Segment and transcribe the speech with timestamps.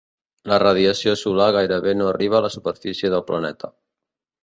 [0.51, 3.75] La radiació solar gairebé no arriba a la superfície del planeta.